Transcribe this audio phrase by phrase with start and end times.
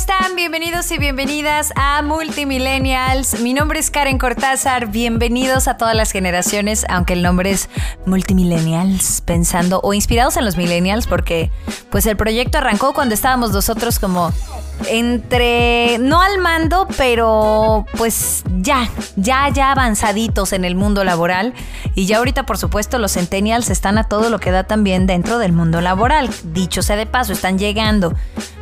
[0.00, 0.34] Están?
[0.34, 3.40] Bienvenidos y bienvenidas a Multimillennials.
[3.40, 4.86] Mi nombre es Karen Cortázar.
[4.86, 7.68] Bienvenidos a todas las generaciones, aunque el nombre es
[8.06, 11.50] Multimillennials, pensando o inspirados en los millennials, porque
[11.90, 14.32] pues el proyecto arrancó cuando estábamos nosotros como
[14.88, 21.52] entre, no al mando, pero pues ya, ya, ya avanzaditos en el mundo laboral.
[21.94, 25.38] Y ya ahorita, por supuesto, los centennials están a todo lo que da también dentro
[25.38, 26.30] del mundo laboral.
[26.54, 28.14] Dicho sea de paso, están llegando.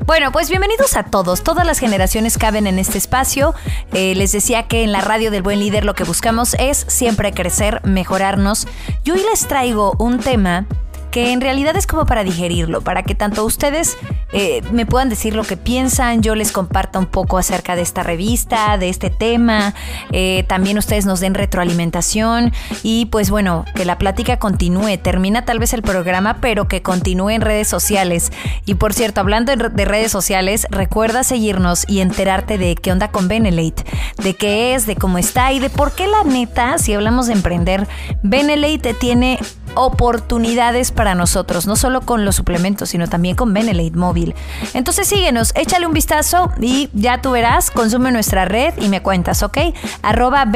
[0.09, 1.45] Bueno, pues bienvenidos a todos.
[1.45, 3.55] Todas las generaciones caben en este espacio.
[3.93, 7.35] Eh, les decía que en la radio del buen líder lo que buscamos es siempre
[7.35, 8.67] crecer, mejorarnos.
[9.05, 10.65] Y hoy les traigo un tema
[11.11, 13.97] que en realidad es como para digerirlo, para que tanto ustedes
[14.33, 18.03] eh, me puedan decir lo que piensan, yo les comparta un poco acerca de esta
[18.03, 19.75] revista, de este tema,
[20.13, 25.59] eh, también ustedes nos den retroalimentación y pues bueno, que la plática continúe, termina tal
[25.59, 28.33] vez el programa, pero que continúe en redes sociales.
[28.67, 33.29] Y por cierto, hablando de redes sociales, recuerda seguirnos y enterarte de qué onda con
[33.29, 33.85] Benelate,
[34.23, 37.33] de qué es, de cómo está y de por qué la neta, si hablamos de
[37.33, 37.87] emprender,
[38.23, 39.39] Benelate tiene
[39.75, 44.35] oportunidades para nosotros, no solo con los suplementos, sino también con Benelate Móvil.
[44.75, 49.43] Entonces síguenos, échale un vistazo y ya tú verás, consume nuestra red y me cuentas,
[49.43, 49.59] ¿ok?
[50.03, 50.47] Arroba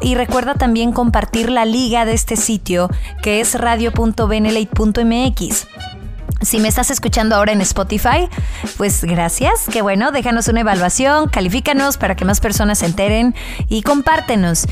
[0.00, 2.88] y recuerda también compartir la liga de este sitio
[3.22, 6.03] que es radio.benelate.mx.
[6.40, 8.28] Si me estás escuchando ahora en Spotify,
[8.76, 13.36] pues gracias, qué bueno, déjanos una evaluación, califícanos para que más personas se enteren
[13.68, 14.66] y compártenos.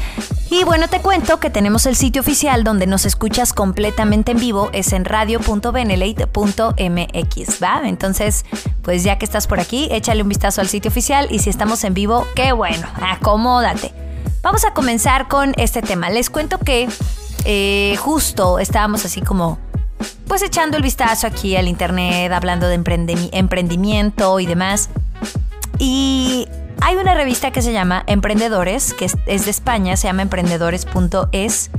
[0.51, 4.69] Y bueno, te cuento que tenemos el sitio oficial donde nos escuchas completamente en vivo,
[4.73, 7.81] es en radio.benelate.mx, ¿va?
[7.85, 8.45] Entonces,
[8.83, 11.85] pues ya que estás por aquí, échale un vistazo al sitio oficial y si estamos
[11.85, 13.95] en vivo, qué bueno, acomódate.
[14.43, 16.11] Vamos a comenzar con este tema.
[16.11, 16.89] Les cuento que
[17.45, 19.59] eh, justo estábamos así como
[20.33, 22.81] pues echando el vistazo aquí al internet, hablando de
[23.33, 24.89] emprendimiento y demás.
[25.79, 26.49] Y
[26.81, 31.71] hay una revista que se llama Emprendedores, que es de España, se llama emprendedores.es.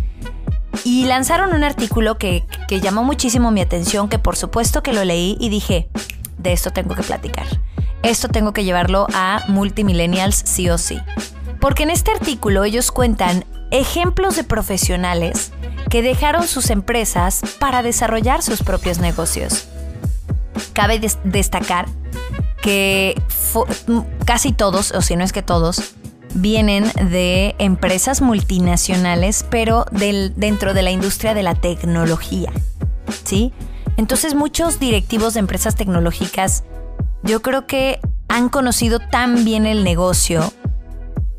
[0.83, 5.03] Y lanzaron un artículo que, que llamó muchísimo mi atención, que por supuesto que lo
[5.03, 5.89] leí y dije,
[6.37, 7.47] de esto tengo que platicar.
[8.03, 10.99] Esto tengo que llevarlo a multimillennials sí o sí.
[11.59, 15.51] Porque en este artículo ellos cuentan ejemplos de profesionales
[15.89, 19.67] que dejaron sus empresas para desarrollar sus propios negocios.
[20.73, 21.87] Cabe destacar
[22.61, 23.21] que
[24.25, 25.95] casi todos, o si no es que todos,
[26.33, 32.51] vienen de empresas multinacionales, pero dentro de la industria de la tecnología.
[33.23, 33.53] ¿Sí?
[33.97, 36.63] Entonces muchos directivos de empresas tecnológicas
[37.21, 40.51] yo creo que han conocido tan bien el negocio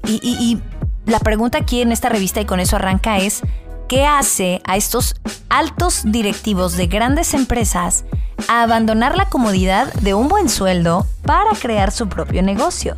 [0.06, 0.58] y
[1.06, 3.42] la pregunta aquí en esta revista y con eso arranca es,
[3.88, 5.14] ¿Qué hace a estos
[5.50, 8.04] altos directivos de grandes empresas
[8.48, 12.96] a abandonar la comodidad de un buen sueldo para crear su propio negocio?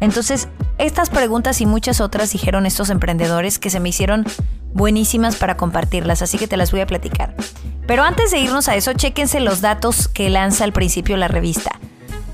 [0.00, 0.48] Entonces,
[0.78, 4.24] estas preguntas y muchas otras dijeron estos emprendedores que se me hicieron
[4.72, 7.34] buenísimas para compartirlas, así que te las voy a platicar.
[7.86, 11.78] Pero antes de irnos a eso, chéquense los datos que lanza al principio la revista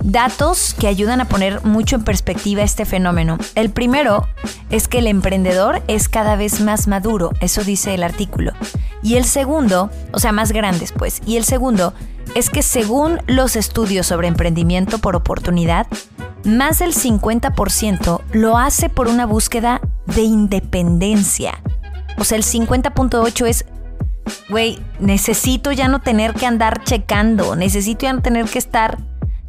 [0.02, 3.38] datos que ayudan a poner mucho en perspectiva este fenómeno.
[3.54, 4.26] El primero
[4.70, 8.52] es que el emprendedor es cada vez más maduro, eso dice el artículo.
[9.02, 11.94] Y el segundo, o sea, más grandes pues, y el segundo
[12.34, 15.86] es que según los estudios sobre emprendimiento por oportunidad,
[16.44, 21.60] más del 50% lo hace por una búsqueda de independencia.
[22.18, 23.64] O sea, el 50.8 es,
[24.48, 28.98] güey, necesito ya no tener que andar checando, necesito ya no tener que estar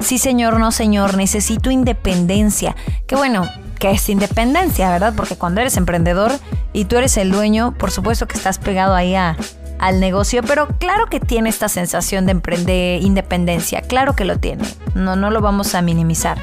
[0.00, 2.74] sí señor, no señor, necesito independencia.
[3.06, 5.14] Qué bueno, que es independencia, ¿verdad?
[5.16, 6.32] Porque cuando eres emprendedor
[6.72, 11.06] y tú eres el dueño, por supuesto que estás pegado ahí al negocio, pero claro
[11.06, 14.64] que tiene esta sensación de, emprender independencia, claro que lo tiene,
[14.94, 16.38] no, no lo vamos a minimizar.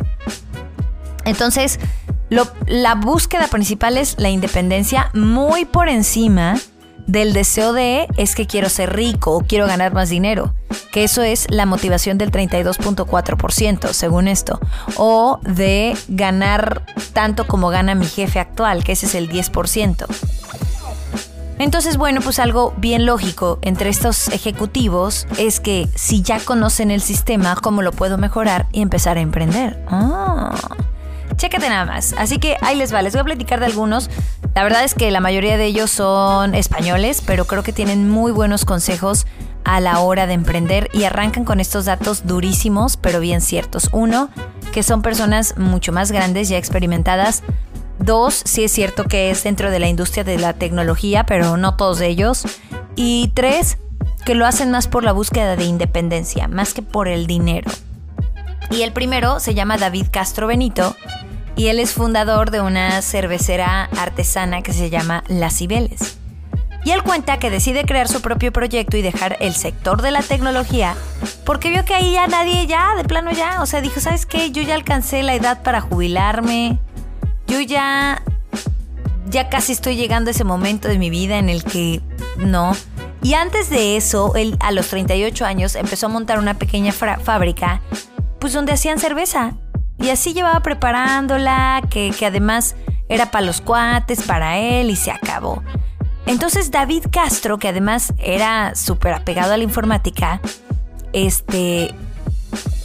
[1.26, 1.80] Entonces,
[2.30, 6.56] la búsqueda principal es la independencia muy por encima
[7.08, 10.54] del deseo de es que quiero ser rico o quiero ganar más dinero,
[10.92, 14.60] que eso es la motivación del 32.4% según esto,
[14.98, 20.06] o de ganar tanto como gana mi jefe actual, que ese es el 10%.
[21.60, 27.02] Entonces, bueno, pues algo bien lógico entre estos ejecutivos es que si ya conocen el
[27.02, 29.84] sistema, ¿cómo lo puedo mejorar y empezar a emprender?
[29.90, 30.56] Ah.
[31.38, 32.14] Chécate nada más.
[32.18, 34.10] Así que ahí les va, les voy a platicar de algunos.
[34.58, 38.32] La verdad es que la mayoría de ellos son españoles, pero creo que tienen muy
[38.32, 39.28] buenos consejos
[39.64, 43.88] a la hora de emprender y arrancan con estos datos durísimos, pero bien ciertos.
[43.92, 44.32] Uno,
[44.74, 47.44] que son personas mucho más grandes, ya experimentadas.
[48.00, 51.76] Dos, sí es cierto que es dentro de la industria de la tecnología, pero no
[51.76, 52.42] todos ellos.
[52.96, 53.78] Y tres,
[54.26, 57.70] que lo hacen más por la búsqueda de independencia, más que por el dinero.
[58.72, 60.96] Y el primero se llama David Castro Benito
[61.58, 66.18] y él es fundador de una cervecera artesana que se llama Las Cibeles.
[66.86, 70.22] Y él cuenta que decide crear su propio proyecto y dejar el sector de la
[70.22, 70.96] tecnología
[71.48, 74.52] porque vio que ahí ya nadie, ya, de plano ya, o sea, dijo, ¿sabes qué?
[74.52, 76.78] Yo ya alcancé la edad para jubilarme,
[77.48, 78.22] yo ya,
[79.30, 82.02] ya casi estoy llegando a ese momento de mi vida en el que
[82.38, 82.74] no.
[83.24, 87.82] Y antes de eso, él a los 38 años empezó a montar una pequeña fábrica,
[88.40, 89.56] pues donde hacían cerveza.
[90.00, 92.76] Y así llevaba preparándola, que, que además
[93.10, 95.64] era para los cuates, para él, y se acabó.
[96.26, 100.42] Entonces David Castro, que además era súper apegado a la informática,
[101.14, 101.96] este,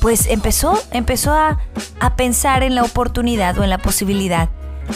[0.01, 1.59] pues empezó, empezó a,
[2.01, 4.49] a pensar en la oportunidad o en la posibilidad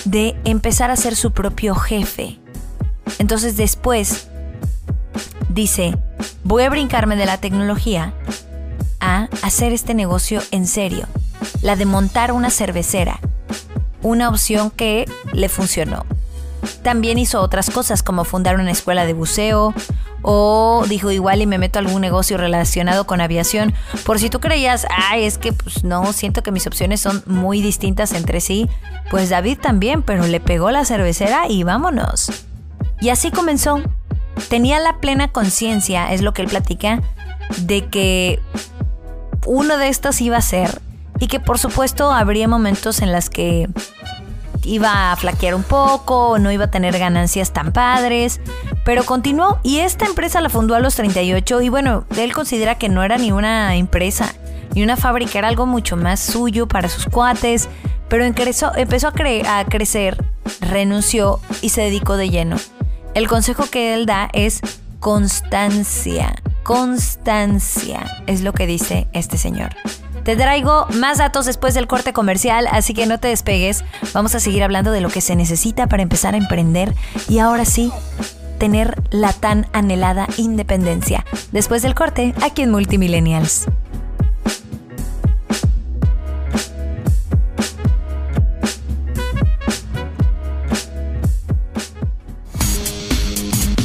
[0.04, 2.38] de empezar a ser su propio jefe.
[3.18, 4.28] Entonces después
[5.48, 5.96] dice,
[6.44, 8.14] voy a brincarme de la tecnología
[9.00, 11.06] a hacer este negocio en serio,
[11.62, 13.20] la de montar una cervecera,
[14.02, 16.04] una opción que le funcionó.
[16.82, 19.74] También hizo otras cosas como fundar una escuela de buceo
[20.22, 23.74] o dijo igual y me meto a algún negocio relacionado con aviación.
[24.04, 27.62] Por si tú creías, ay, es que pues no, siento que mis opciones son muy
[27.62, 28.68] distintas entre sí.
[29.10, 32.30] Pues David también, pero le pegó la cervecera y vámonos.
[33.00, 33.80] Y así comenzó.
[34.48, 37.02] Tenía la plena conciencia, es lo que él platica,
[37.58, 38.40] de que
[39.46, 40.80] uno de estos iba a ser
[41.18, 43.68] y que por supuesto habría momentos en las que
[44.66, 48.40] iba a flaquear un poco, no iba a tener ganancias tan padres,
[48.84, 52.88] pero continuó y esta empresa la fundó a los 38 y bueno, él considera que
[52.88, 54.34] no era ni una empresa,
[54.74, 57.68] ni una fábrica, era algo mucho más suyo para sus cuates,
[58.08, 60.24] pero empezó, a, a crecer,
[60.60, 62.56] renunció y se dedicó de lleno.
[63.14, 64.60] El consejo que él da es
[65.00, 69.70] constancia, constancia, es lo que dice este señor.
[70.26, 73.84] Te traigo más datos después del corte comercial, así que no te despegues.
[74.12, 76.96] Vamos a seguir hablando de lo que se necesita para empezar a emprender
[77.28, 77.92] y ahora sí,
[78.58, 81.24] tener la tan anhelada independencia.
[81.52, 83.66] Después del corte, aquí en Multimillennials.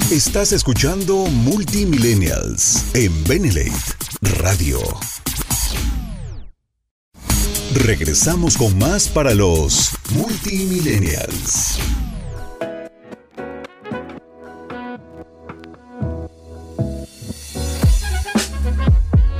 [0.09, 3.71] Estás escuchando Multimillennials en Benelate
[4.39, 4.79] Radio.
[7.73, 11.79] Regresamos con más para los multimillennials.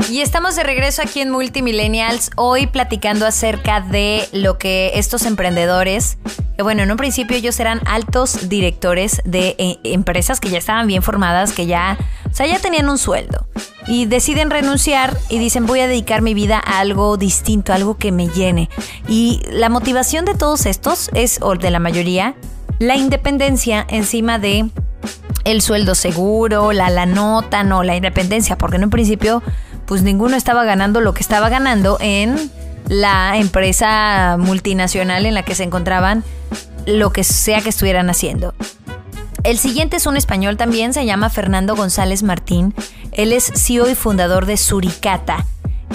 [0.10, 6.18] Y estamos de regreso aquí en Multimillennials, hoy platicando acerca de lo que estos emprendedores,
[6.56, 10.88] que bueno, en un principio ellos eran altos directores de eh, empresas que ya estaban
[10.88, 11.98] bien formadas, que ya,
[12.30, 13.46] o sea, ya tenían un sueldo
[13.92, 18.14] y deciden renunciar y dicen voy a dedicar mi vida a algo distinto, algo que
[18.14, 18.70] me llene.
[19.10, 22.36] Y la motivación de todos estos es, o de la mayoría,
[22.80, 24.70] la independencia encima de
[25.44, 29.44] el sueldo seguro, la, la nota, no, la independencia, porque en un principio
[29.86, 32.50] pues ninguno estaba ganando lo que estaba ganando en
[32.88, 36.24] la empresa multinacional en la que se encontraban,
[36.86, 38.54] lo que sea que estuvieran haciendo.
[39.44, 42.76] El siguiente es un español también, se llama Fernando González Martín.
[43.12, 45.46] Él es CEO y fundador de Suricata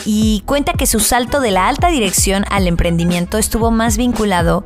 [0.05, 4.65] y cuenta que su salto de la alta dirección al emprendimiento estuvo más vinculado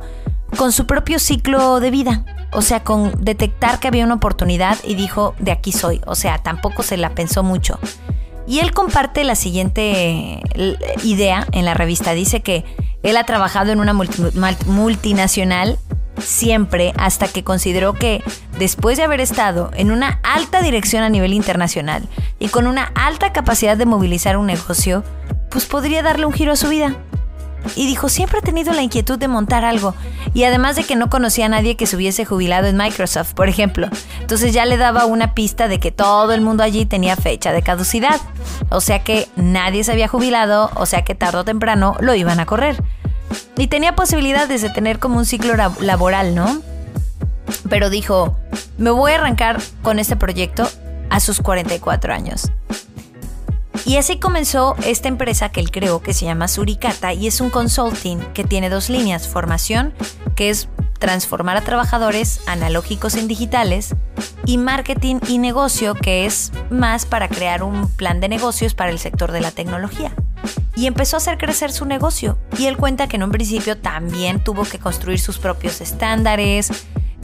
[0.57, 2.25] con su propio ciclo de vida.
[2.53, 6.01] O sea, con detectar que había una oportunidad y dijo, de aquí soy.
[6.05, 7.79] O sea, tampoco se la pensó mucho.
[8.47, 10.41] Y él comparte la siguiente
[11.03, 12.13] idea en la revista.
[12.13, 12.65] Dice que
[13.03, 15.77] él ha trabajado en una multinacional
[16.19, 18.23] siempre hasta que consideró que
[18.61, 23.33] después de haber estado en una alta dirección a nivel internacional y con una alta
[23.33, 25.03] capacidad de movilizar un negocio,
[25.49, 26.95] pues podría darle un giro a su vida.
[27.75, 29.95] Y dijo, siempre he tenido la inquietud de montar algo.
[30.35, 33.49] Y además de que no conocía a nadie que se hubiese jubilado en Microsoft, por
[33.49, 33.89] ejemplo.
[34.19, 37.63] Entonces ya le daba una pista de que todo el mundo allí tenía fecha de
[37.63, 38.21] caducidad.
[38.69, 42.39] O sea que nadie se había jubilado, o sea que tarde o temprano lo iban
[42.39, 42.79] a correr.
[43.57, 46.61] Y tenía posibilidades de tener como un ciclo laboral, ¿no?
[47.69, 48.37] Pero dijo,
[48.77, 50.67] me voy a arrancar con este proyecto
[51.09, 52.51] a sus 44 años.
[53.85, 57.49] Y así comenzó esta empresa que él creó que se llama Suricata y es un
[57.49, 59.93] consulting que tiene dos líneas, formación,
[60.35, 63.95] que es transformar a trabajadores analógicos en digitales,
[64.45, 68.99] y marketing y negocio, que es más para crear un plan de negocios para el
[68.99, 70.13] sector de la tecnología.
[70.75, 72.37] Y empezó a hacer crecer su negocio.
[72.57, 76.71] Y él cuenta que en un principio también tuvo que construir sus propios estándares,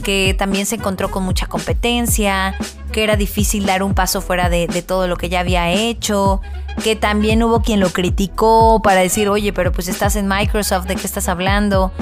[0.02, 2.54] que también se encontró con mucha competencia,
[2.92, 6.40] que era difícil dar un paso fuera de, todo lo que ya había hecho,
[6.82, 10.96] que también hubo quien lo criticó para decir, oye, pero pues estás en Microsoft, ¿de
[10.96, 11.92] qué estás hablando?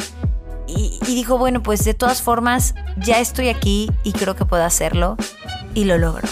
[0.68, 5.16] Y, dijo, bueno, pues de todas formas, ya estoy aquí y creo que puedo hacerlo.
[5.74, 6.26] Y lo logro.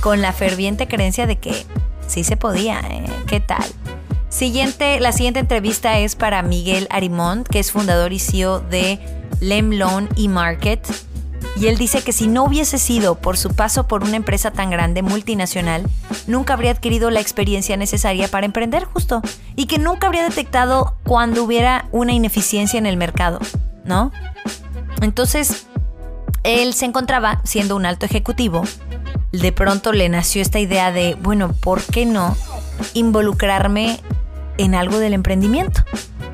[0.00, 1.66] Con la ferviente creencia de que
[2.06, 2.80] sí se podía.
[2.80, 3.04] ¿eh?
[3.26, 3.64] ¿Qué tal?
[4.30, 8.98] Siguiente, la siguiente entrevista es para Miguel Arimont, que es fundador y CEO de
[9.40, 10.86] Lem Loan y Market.
[11.56, 14.70] Y él dice que si no hubiese sido por su paso por una empresa tan
[14.70, 15.86] grande, multinacional,
[16.26, 19.22] nunca habría adquirido la experiencia necesaria para emprender justo.
[19.54, 23.38] Y que nunca habría detectado cuando hubiera una ineficiencia en el mercado,
[23.84, 24.10] ¿no?
[25.00, 25.66] Entonces,
[26.42, 28.64] él se encontraba siendo un alto ejecutivo.
[29.32, 32.36] De pronto le nació esta idea de, bueno, ¿por qué no
[32.94, 34.00] involucrarme
[34.58, 35.82] en algo del emprendimiento?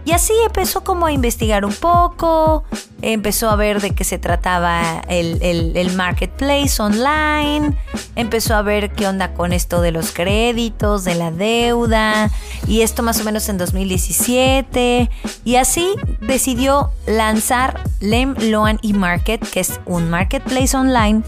[0.04, 2.64] Y así empezó como a investigar un poco,
[3.02, 7.76] empezó a ver de qué se trataba el, marketplace online,
[8.16, 12.30] empezó a ver qué onda con esto de los créditos, de la deuda,
[12.66, 15.10] y esto más o menos en 2017.
[15.44, 21.22] Y así decidió lanzar Lem Loan y Market, que es un marketplace online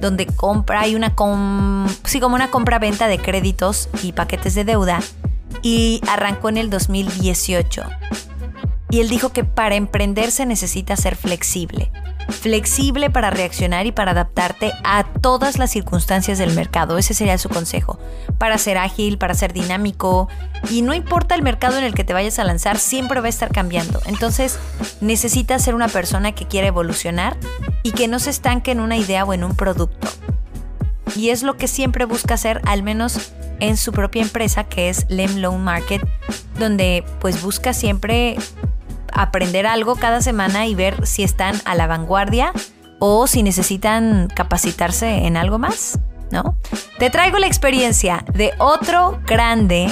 [0.00, 1.14] donde compra, hay una,
[2.04, 5.00] sí, como una compra-venta de créditos y paquetes de deuda
[5.62, 7.82] y arrancó en el 2018.
[8.90, 11.90] Y él dijo que para emprender se necesita ser flexible.
[12.28, 16.98] Flexible para reaccionar y para adaptarte a todas las circunstancias del mercado.
[16.98, 17.98] Ese sería su consejo.
[18.38, 20.28] Para ser ágil, para ser dinámico.
[20.70, 23.30] Y no importa el mercado en el que te vayas a lanzar, siempre va a
[23.30, 24.00] estar cambiando.
[24.06, 24.58] Entonces
[25.00, 27.36] necesitas ser una persona que quiera evolucionar
[27.82, 30.08] y que no se estanque en una idea o en un producto.
[31.14, 35.06] Y es lo que siempre busca hacer, al menos en su propia empresa que es
[35.08, 36.06] Lem Loan Market,
[36.58, 38.36] donde pues busca siempre
[39.12, 42.52] aprender algo cada semana y ver si están a la vanguardia
[42.98, 45.98] o si necesitan capacitarse en algo más,
[46.30, 46.58] ¿no?
[46.98, 49.88] Te traigo la experiencia de otro grande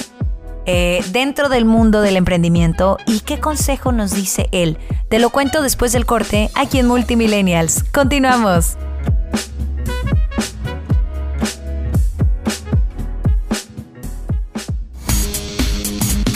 [0.65, 4.79] eh, dentro del mundo del emprendimiento y qué consejo nos dice él.
[5.09, 7.83] Te lo cuento después del corte aquí en Multimillennials.
[7.93, 8.77] Continuamos.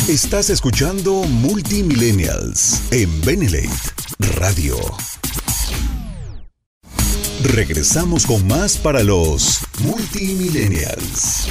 [0.10, 3.70] Estás escuchando Multimillennials en Benelate
[4.40, 4.76] Radio.
[7.44, 11.48] Regresamos con más para los Multimillennials.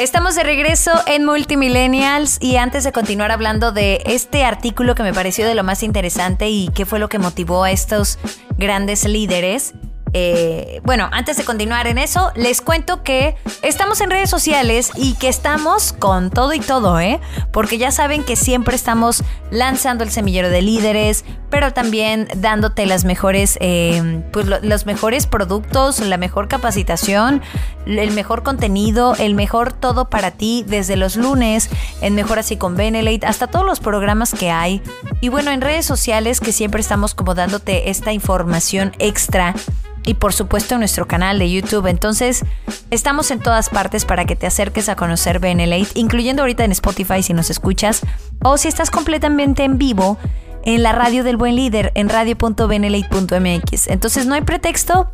[0.00, 5.14] Estamos de regreso en Multimillennials y antes de continuar hablando de este artículo que me
[5.14, 8.18] pareció de lo más interesante y qué fue lo que motivó a estos
[8.58, 9.74] grandes líderes,
[10.12, 15.14] eh, bueno, antes de continuar en eso, les cuento que estamos en redes sociales y
[15.14, 17.20] que estamos con todo y todo, ¿eh?
[17.52, 23.04] Porque ya saben que siempre estamos lanzando el semillero de líderes, pero también dándote las
[23.04, 27.42] mejores, eh, pues los mejores productos, la mejor capacitación,
[27.86, 32.76] el mejor contenido, el mejor todo para ti desde los lunes, en Mejor Así con
[32.76, 34.82] Benelate, hasta todos los programas que hay.
[35.20, 39.54] Y bueno, en redes sociales que siempre estamos como dándote esta información extra
[40.04, 41.86] y por supuesto en nuestro canal de YouTube.
[41.86, 42.44] Entonces,
[42.90, 47.22] estamos en todas partes para que te acerques a conocer Benelate, incluyendo ahorita en Spotify
[47.22, 48.02] si nos escuchas,
[48.42, 50.18] o si estás completamente en vivo
[50.64, 53.86] en la radio del buen líder, en radio.benelate.mx.
[53.88, 55.10] Entonces, no hay pretexto.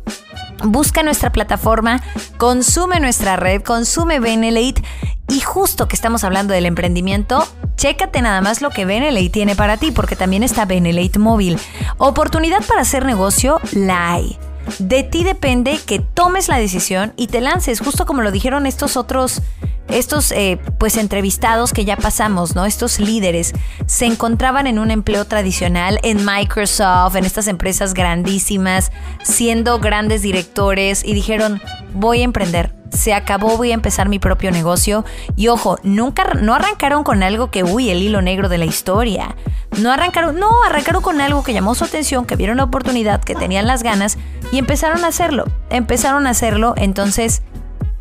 [0.63, 2.01] Busca nuestra plataforma,
[2.37, 4.81] consume nuestra red, consume Benelate
[5.29, 9.77] y justo que estamos hablando del emprendimiento, chécate nada más lo que Benelate tiene para
[9.77, 11.59] ti, porque también está Benelate Móvil.
[11.97, 14.37] Oportunidad para hacer negocio, la hay.
[14.79, 18.97] De ti depende que tomes la decisión y te lances, justo como lo dijeron estos
[18.97, 19.41] otros
[19.89, 22.65] estos eh, pues entrevistados que ya pasamos, ¿no?
[22.65, 23.53] Estos líderes
[23.85, 28.91] se encontraban en un empleo tradicional en Microsoft, en estas empresas grandísimas,
[29.23, 31.61] siendo grandes directores y dijeron,
[31.93, 35.05] voy a emprender, se acabó, voy a empezar mi propio negocio.
[35.35, 39.35] Y ojo, nunca, no arrancaron con algo que, uy, el hilo negro de la historia.
[39.79, 43.35] No arrancaron, no, arrancaron con algo que llamó su atención, que vieron la oportunidad, que
[43.35, 44.17] tenían las ganas
[44.51, 45.45] y empezaron a hacerlo.
[45.69, 47.41] Empezaron a hacerlo, entonces,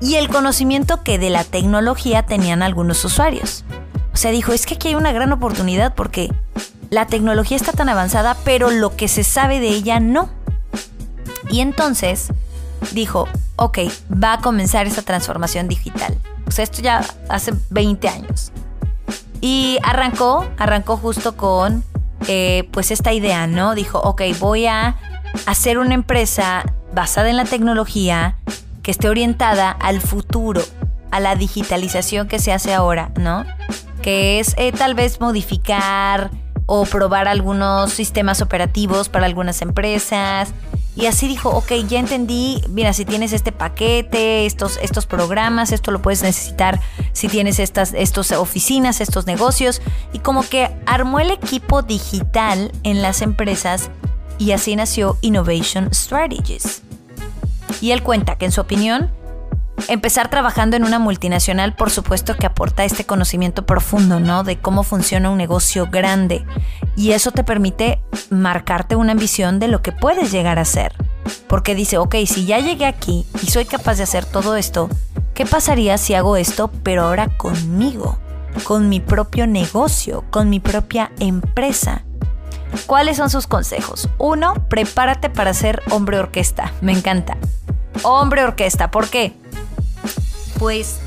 [0.00, 3.64] y el conocimiento que de la tecnología tenían algunos usuarios.
[4.12, 6.30] O sea, dijo, es que aquí hay una gran oportunidad porque
[6.90, 10.28] la tecnología está tan avanzada, pero lo que se sabe de ella no.
[11.50, 12.28] Y entonces
[12.92, 13.78] dijo, ok,
[14.12, 16.16] va a comenzar esa transformación digital.
[16.46, 18.52] O sea, esto ya hace 20 años.
[19.40, 21.84] Y arrancó, arrancó justo con
[22.26, 23.74] eh, pues esta idea, ¿no?
[23.74, 24.96] Dijo, ok, voy a
[25.46, 28.36] hacer una empresa basada en la tecnología
[28.82, 30.62] que esté orientada al futuro,
[31.10, 33.44] a la digitalización que se hace ahora, ¿no?
[34.02, 36.30] Que es eh, tal vez modificar
[36.70, 40.52] o probar algunos sistemas operativos para algunas empresas.
[40.94, 45.92] Y así dijo, ok, ya entendí, mira, si tienes este paquete, estos, estos programas, esto
[45.92, 46.78] lo puedes necesitar
[47.14, 49.80] si tienes estas estos oficinas, estos negocios.
[50.12, 53.88] Y como que armó el equipo digital en las empresas
[54.36, 56.82] y así nació Innovation Strategies.
[57.80, 59.10] Y él cuenta que en su opinión,
[59.86, 64.42] Empezar trabajando en una multinacional, por supuesto que aporta este conocimiento profundo, ¿no?
[64.42, 66.44] De cómo funciona un negocio grande.
[66.96, 70.92] Y eso te permite marcarte una ambición de lo que puedes llegar a ser.
[71.46, 74.90] Porque dice, ok, si ya llegué aquí y soy capaz de hacer todo esto,
[75.32, 78.18] ¿qué pasaría si hago esto, pero ahora conmigo?
[78.64, 82.02] Con mi propio negocio, con mi propia empresa.
[82.86, 84.08] ¿Cuáles son sus consejos?
[84.18, 86.72] Uno, prepárate para ser hombre orquesta.
[86.80, 87.38] Me encanta.
[88.02, 88.90] Hombre orquesta.
[88.90, 89.34] ¿Por qué?
[90.58, 91.00] Pues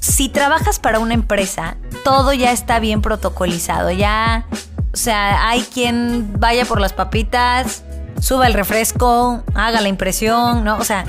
[0.00, 4.46] si trabajas para una empresa, todo ya está bien protocolizado, ya,
[4.92, 7.84] o sea, hay quien vaya por las papitas,
[8.20, 10.78] suba el refresco, haga la impresión, ¿no?
[10.78, 11.04] O sea,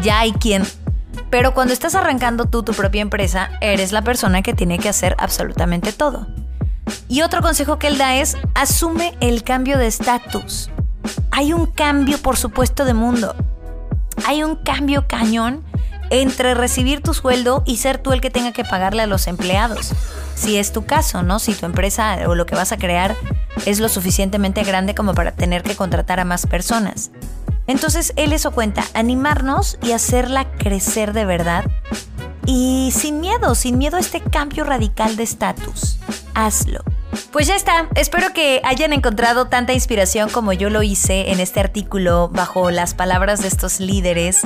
[0.00, 0.64] ya hay quien.
[1.30, 5.16] Pero cuando estás arrancando tú tu propia empresa, eres la persona que tiene que hacer
[5.18, 6.26] absolutamente todo.
[7.08, 10.70] Y otro consejo que él da es, asume el cambio de estatus.
[11.30, 13.34] Hay un cambio, por supuesto, de mundo.
[14.26, 15.64] Hay un cambio cañón
[16.10, 19.92] entre recibir tu sueldo y ser tú el que tenga que pagarle a los empleados.
[20.34, 21.38] Si es tu caso, ¿no?
[21.38, 23.16] Si tu empresa o lo que vas a crear
[23.66, 27.10] es lo suficientemente grande como para tener que contratar a más personas.
[27.66, 31.64] Entonces él eso cuenta, animarnos y hacerla crecer de verdad.
[32.46, 35.98] Y sin miedo, sin miedo a este cambio radical de estatus.
[36.34, 36.84] Hazlo.
[37.32, 41.60] Pues ya está, espero que hayan encontrado tanta inspiración como yo lo hice en este
[41.60, 44.42] artículo bajo las palabras de estos líderes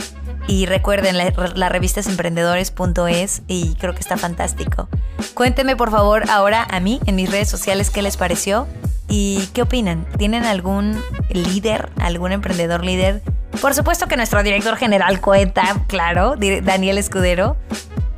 [0.48, 4.88] y recuerden, la, revista es emprendedores.es y creo que está fantástico.
[5.34, 8.66] Cuéntenme por favor ahora a mí en mis redes sociales qué les pareció
[9.08, 10.06] y qué opinan.
[10.16, 13.22] ¿Tienen algún líder, algún emprendedor líder?
[13.60, 17.58] Por supuesto que nuestro director general cuenta, claro, Daniel Escudero.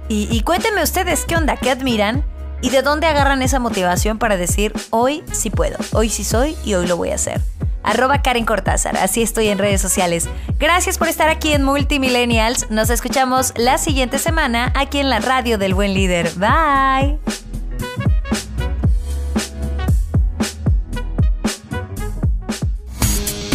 [0.09, 2.25] Y, y cuéntenme ustedes qué onda, qué admiran
[2.63, 6.75] y de dónde agarran esa motivación para decir hoy sí puedo, hoy sí soy y
[6.75, 7.41] hoy lo voy a hacer
[7.83, 8.97] arroba Karen Cortázar.
[8.97, 10.29] Así estoy en redes sociales.
[10.59, 12.71] Gracias por estar aquí en Multimillennials.
[12.71, 16.31] Nos escuchamos la siguiente semana aquí en la radio del buen líder.
[16.37, 17.19] Bye.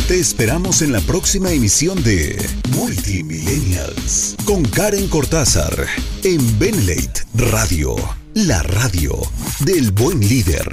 [0.08, 2.38] Te esperamos en la próxima emisión de
[2.76, 5.74] Multimillennials con Karen Cortázar
[6.24, 7.96] en Benlate Radio,
[8.36, 9.20] la radio
[9.62, 10.70] del buen líder.